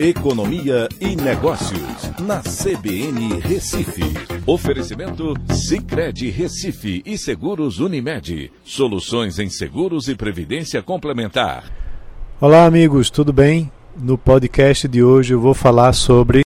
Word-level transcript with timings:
Economia 0.00 0.88
e 1.00 1.16
Negócios, 1.16 2.20
na 2.20 2.40
CBN 2.40 3.40
Recife. 3.40 4.04
Oferecimento 4.46 5.34
Cicred 5.52 6.30
Recife 6.30 7.02
e 7.04 7.18
Seguros 7.18 7.80
Unimed. 7.80 8.52
Soluções 8.62 9.40
em 9.40 9.50
seguros 9.50 10.06
e 10.06 10.14
previdência 10.14 10.80
complementar. 10.84 11.64
Olá, 12.40 12.64
amigos, 12.64 13.10
tudo 13.10 13.32
bem? 13.32 13.72
No 14.00 14.16
podcast 14.16 14.86
de 14.86 15.02
hoje 15.02 15.34
eu 15.34 15.40
vou 15.40 15.52
falar 15.52 15.92
sobre 15.92 16.42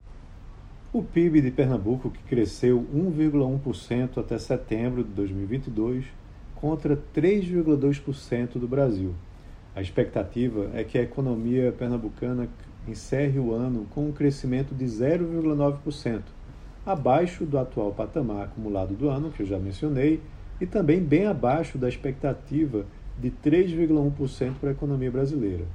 o 0.93 1.01
PIB 1.01 1.41
de 1.41 1.49
Pernambuco, 1.49 2.11
que 2.11 2.21
cresceu 2.29 2.85
1,1% 2.95 4.19
até 4.19 4.37
setembro 4.37 5.03
de 5.03 5.09
2022, 5.09 6.05
contra 6.53 6.95
3,2% 7.15 8.59
do 8.59 8.67
Brasil. 8.67 9.15
A 9.75 9.81
expectativa 9.81 10.69
é 10.73 10.83
que 10.83 10.97
a 10.97 11.01
economia 11.01 11.71
pernambucana 11.71 12.47
encerre 12.89 13.39
o 13.39 13.53
ano 13.53 13.85
com 13.93 14.07
um 14.07 14.11
crescimento 14.11 14.73
de 14.73 14.85
0,9%, 14.85 16.21
abaixo 16.85 17.45
do 17.45 17.57
atual 17.57 17.91
patamar 17.91 18.45
acumulado 18.45 18.93
do 18.93 19.09
ano, 19.09 19.31
que 19.31 19.43
eu 19.43 19.45
já 19.45 19.59
mencionei, 19.59 20.21
e 20.59 20.65
também 20.65 20.99
bem 20.99 21.25
abaixo 21.25 21.77
da 21.77 21.87
expectativa 21.87 22.85
de 23.19 23.31
3,1% 23.31 24.53
para 24.59 24.69
a 24.69 24.73
economia 24.73 25.11
brasileira. 25.11 25.65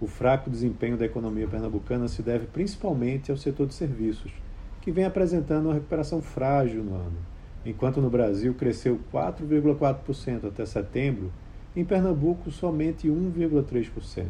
O 0.00 0.06
fraco 0.06 0.48
desempenho 0.48 0.96
da 0.96 1.04
economia 1.04 1.48
pernambucana 1.48 2.06
se 2.06 2.22
deve 2.22 2.46
principalmente 2.46 3.30
ao 3.30 3.36
setor 3.36 3.66
de 3.66 3.74
serviços, 3.74 4.32
que 4.80 4.92
vem 4.92 5.04
apresentando 5.04 5.66
uma 5.66 5.74
recuperação 5.74 6.22
frágil 6.22 6.84
no 6.84 6.94
ano. 6.94 7.18
Enquanto 7.66 8.00
no 8.00 8.08
Brasil 8.08 8.54
cresceu 8.54 9.00
4,4% 9.12 10.46
até 10.46 10.64
setembro, 10.64 11.32
em 11.74 11.84
Pernambuco, 11.84 12.50
somente 12.50 13.08
1,3%. 13.08 14.26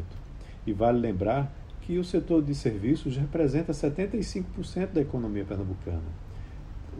E 0.65 0.73
vale 0.73 0.99
lembrar 0.99 1.51
que 1.89 1.97
o 1.97 2.03
setor 2.03 2.43
de 2.43 2.53
serviços 2.53 3.17
representa 3.17 3.71
75% 3.71 4.91
da 4.93 5.01
economia 5.01 5.43
pernambucana. 5.43 6.03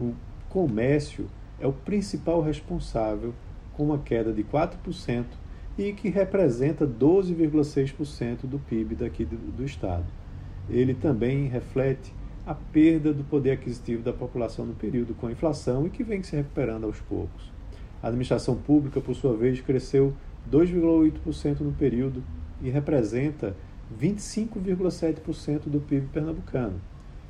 O 0.00 0.12
comércio 0.48 1.28
é 1.60 1.66
o 1.68 1.72
principal 1.72 2.42
responsável 2.42 3.32
com 3.74 3.84
uma 3.84 3.98
queda 3.98 4.32
de 4.32 4.42
4% 4.42 5.26
e 5.78 5.92
que 5.92 6.08
representa 6.08 6.84
12,6% 6.88 8.48
do 8.48 8.58
PIB 8.58 8.96
daqui 8.96 9.24
do, 9.24 9.36
do 9.36 9.64
estado. 9.64 10.06
Ele 10.68 10.92
também 10.92 11.46
reflete 11.46 12.12
a 12.44 12.52
perda 12.52 13.12
do 13.12 13.22
poder 13.22 13.52
aquisitivo 13.52 14.02
da 14.02 14.12
população 14.12 14.66
no 14.66 14.74
período 14.74 15.14
com 15.14 15.28
a 15.28 15.30
inflação 15.30 15.86
e 15.86 15.90
que 15.90 16.02
vem 16.02 16.20
se 16.24 16.34
recuperando 16.34 16.86
aos 16.86 16.98
poucos. 16.98 17.52
A 18.02 18.08
administração 18.08 18.56
pública, 18.56 19.00
por 19.00 19.14
sua 19.14 19.36
vez, 19.36 19.60
cresceu 19.60 20.12
2,8% 20.50 21.60
no 21.60 21.70
período 21.70 22.24
e 22.60 22.68
representa 22.70 23.54
25,7% 23.98 25.68
do 25.68 25.80
PIB 25.80 26.08
pernambucano, 26.12 26.80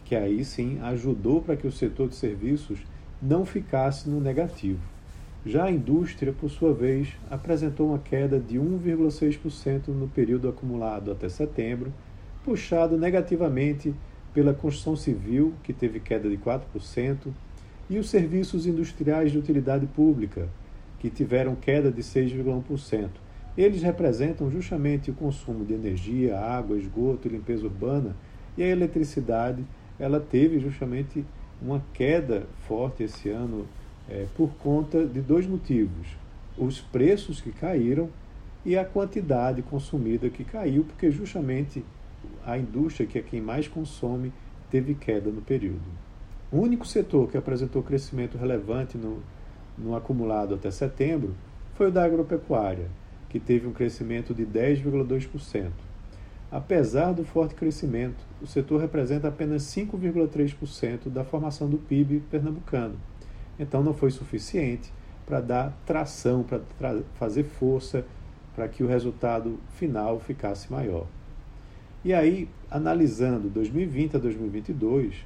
que 0.05 0.15
aí 0.15 0.45
sim 0.45 0.79
ajudou 0.83 1.41
para 1.41 1.57
que 1.57 1.67
o 1.67 1.73
setor 1.73 2.09
de 2.09 2.17
serviços 2.17 2.81
não 3.23 3.45
ficasse 3.45 4.09
no 4.09 4.21
negativo. 4.21 4.81
Já 5.45 5.65
a 5.65 5.71
indústria, 5.71 6.33
por 6.33 6.51
sua 6.51 6.75
vez, 6.75 7.09
apresentou 7.31 7.89
uma 7.89 7.99
queda 7.99 8.39
de 8.39 8.59
1,6% 8.59 9.89
no 9.89 10.07
período 10.09 10.49
acumulado 10.49 11.11
até 11.11 11.29
setembro, 11.31 11.93
puxado 12.45 12.99
negativamente 12.99 13.95
pela 14.35 14.53
construção 14.53 14.97
civil, 14.97 15.55
que 15.63 15.73
teve 15.73 15.99
queda 15.99 16.29
de 16.29 16.37
4%, 16.37 17.33
e 17.89 17.99
os 17.99 18.11
serviços 18.11 18.67
industriais 18.67 19.33
de 19.33 19.39
utilidade 19.39 19.87
pública, 19.87 20.49
que 20.99 21.09
tiveram 21.09 21.57
queda 21.57 21.91
de 21.91 22.03
6,1%. 22.03 23.09
Eles 23.61 23.83
representam 23.83 24.51
justamente 24.51 25.11
o 25.11 25.15
consumo 25.15 25.67
de 25.67 25.75
energia, 25.75 26.41
água, 26.41 26.79
esgoto 26.79 27.29
e 27.29 27.31
limpeza 27.31 27.67
urbana, 27.67 28.17
e 28.57 28.63
a 28.63 28.67
eletricidade 28.67 29.63
ela 29.99 30.19
teve 30.19 30.59
justamente 30.59 31.23
uma 31.61 31.85
queda 31.93 32.47
forte 32.67 33.03
esse 33.03 33.29
ano 33.29 33.67
é, 34.09 34.25
por 34.35 34.49
conta 34.55 35.05
de 35.05 35.21
dois 35.21 35.47
motivos: 35.47 36.07
os 36.57 36.81
preços 36.81 37.43
que 37.43 37.53
caíram 37.53 38.09
e 38.65 38.79
a 38.79 38.85
quantidade 38.85 39.61
consumida 39.61 40.31
que 40.31 40.43
caiu, 40.43 40.83
porque 40.83 41.11
justamente 41.11 41.85
a 42.47 42.57
indústria, 42.57 43.07
que 43.07 43.19
é 43.19 43.23
quem 43.23 43.43
mais 43.43 43.69
consome, 43.69 44.33
teve 44.71 44.95
queda 44.95 45.29
no 45.29 45.43
período. 45.43 45.85
O 46.51 46.61
único 46.61 46.87
setor 46.87 47.31
que 47.31 47.37
apresentou 47.37 47.83
crescimento 47.83 48.39
relevante 48.39 48.97
no, 48.97 49.23
no 49.77 49.95
acumulado 49.95 50.55
até 50.55 50.71
setembro 50.71 51.35
foi 51.75 51.89
o 51.89 51.93
da 51.93 52.05
agropecuária, 52.05 52.89
que 53.31 53.41
teve 53.41 53.67
um 53.67 53.73
crescimento 53.73 54.35
de 54.35 54.45
10,2%. 54.45 55.71
Apesar 56.53 57.13
do 57.13 57.25
forte 57.25 57.55
crescimento, 57.55 58.19
o 58.43 58.47
setor 58.47 58.81
representa 58.81 59.29
apenas 59.29 59.63
5,3% 59.63 61.09
da 61.09 61.25
formação 61.25 61.71
do 61.71 61.79
PIB 61.79 62.25
pernambucano. 62.29 62.97
Então 63.59 63.83
não 63.83 63.95
foi 63.95 64.11
suficiente 64.11 64.93
para 65.25 65.41
dar 65.41 65.81
tração, 65.87 66.43
para 66.43 66.59
tra 66.77 67.01
fazer 67.15 67.45
força 67.45 68.05
para 68.55 68.67
que 68.67 68.83
o 68.83 68.89
resultado 68.89 69.61
final 69.77 70.19
ficasse 70.19 70.71
maior. 70.71 71.07
E 72.05 72.13
aí, 72.13 72.49
analisando 72.69 73.49
2020 73.49 74.17
a 74.17 74.19
2022, 74.19 75.25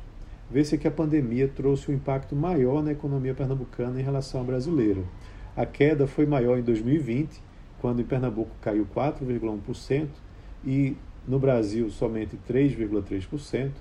vê-se 0.50 0.76
que 0.76 0.86
a 0.86 0.90
pandemia 0.90 1.48
trouxe 1.48 1.90
um 1.90 1.94
impacto 1.94 2.36
maior 2.36 2.82
na 2.82 2.92
economia 2.92 3.32
pernambucana 3.32 3.98
em 3.98 4.04
relação 4.04 4.42
à 4.42 4.44
brasileira. 4.44 5.02
A 5.56 5.64
queda 5.64 6.06
foi 6.06 6.26
maior 6.26 6.58
em 6.58 6.62
2020, 6.62 7.40
quando 7.84 8.00
em 8.00 8.04
Pernambuco 8.06 8.50
caiu 8.62 8.86
4,1% 8.96 10.08
e 10.64 10.96
no 11.28 11.38
Brasil 11.38 11.90
somente 11.90 12.34
3,3%, 12.48 13.72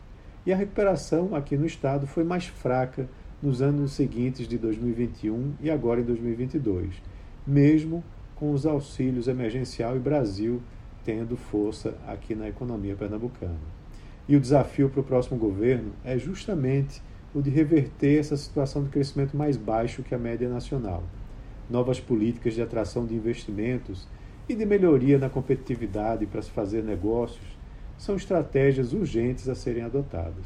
e 0.46 0.52
a 0.52 0.58
recuperação 0.58 1.34
aqui 1.34 1.56
no 1.56 1.66
estado 1.66 2.06
foi 2.06 2.26
mais 2.26 2.46
fraca 2.46 3.08
nos 3.42 3.62
anos 3.62 3.94
seguintes 3.94 4.46
de 4.46 4.58
2021 4.58 5.54
e 5.62 5.72
agora 5.72 6.02
em 6.02 6.04
2022, 6.04 7.02
mesmo 7.48 8.04
com 8.36 8.52
os 8.52 8.66
auxílios 8.66 9.30
emergencial 9.30 9.96
e 9.96 10.00
Brasil 10.00 10.62
tendo 11.06 11.38
força 11.38 11.96
aqui 12.06 12.36
na 12.36 12.50
economia 12.50 12.98
pernambucana. 12.98 13.56
E 14.28 14.36
o 14.36 14.42
desafio 14.42 14.90
para 14.90 15.00
o 15.00 15.06
próximo 15.06 15.38
governo 15.38 15.94
é 16.04 16.18
justamente 16.18 17.02
o 17.34 17.42
de 17.42 17.50
reverter 17.50 18.20
essa 18.20 18.36
situação 18.36 18.84
de 18.84 18.90
crescimento 18.90 19.38
mais 19.38 19.56
baixo 19.56 20.04
que 20.04 20.14
a 20.14 20.20
média 20.20 20.50
nacional. 20.50 21.04
Novas 21.74 22.00
políticas 22.00 22.54
de 22.54 22.62
atração 22.62 23.04
de 23.04 23.16
investimentos 23.16 24.08
e 24.48 24.54
de 24.54 24.64
melhoria 24.64 25.18
na 25.18 25.28
competitividade 25.28 26.28
para 26.28 26.40
se 26.40 26.52
fazer 26.52 26.84
negócios 26.84 27.58
são 27.98 28.16
estratégias 28.16 28.94
urgentes 28.94 29.50
a 29.50 29.56
serem 29.56 29.82
adotadas. 29.82 30.46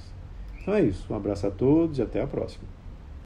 Então 0.61 0.73
é 0.73 0.83
isso. 0.83 1.05
Um 1.11 1.17
abraço 1.17 1.45
a 1.45 1.51
todos 1.51 1.99
e 1.99 2.01
até 2.01 2.21
a 2.21 2.27
próxima. 2.27 2.63